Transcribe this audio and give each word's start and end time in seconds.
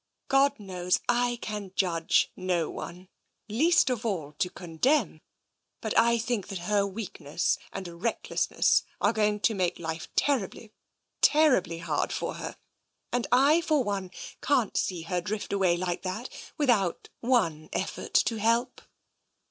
God 0.29 0.59
knows, 0.59 0.99
I 1.07 1.37
can 1.43 1.73
judge 1.75 2.31
no 2.35 2.71
one, 2.71 3.07
least 3.47 3.91
of 3.91 4.03
all 4.03 4.31
to 4.39 4.49
condemn, 4.49 5.21
but 5.79 5.95
I 5.95 6.17
think 6.17 6.47
that 6.47 6.57
her 6.71 6.87
weakness 6.87 7.59
and 7.71 8.01
recklessness 8.01 8.81
are 8.99 9.13
going 9.13 9.41
to 9.41 9.53
make 9.53 9.77
life 9.77 10.07
terribly, 10.15 10.73
terribly 11.21 11.77
hard 11.77 12.11
for 12.11 12.33
her. 12.41 12.57
And 13.11 13.27
I, 13.31 13.61
for 13.61 13.83
one, 13.83 14.09
can't 14.41 14.75
see 14.75 15.03
her 15.03 15.21
drift 15.21 15.53
away 15.53 15.77
like 15.77 16.01
that 16.01 16.29
without 16.57 17.09
one 17.19 17.69
effort 17.71 18.15
to 18.25 18.37
help." 18.37 18.81